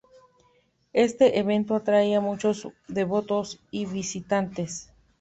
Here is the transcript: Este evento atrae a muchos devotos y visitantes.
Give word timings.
Este 0.93 1.37
evento 1.37 1.75
atrae 1.75 2.15
a 2.15 2.21
muchos 2.21 2.67
devotos 2.87 3.59
y 3.69 3.85
visitantes. 3.85 4.91